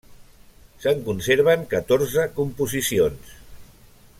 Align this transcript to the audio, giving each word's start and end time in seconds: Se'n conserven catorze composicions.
Se'n 0.85 1.03
conserven 1.09 1.67
catorze 1.73 2.25
composicions. 2.39 3.37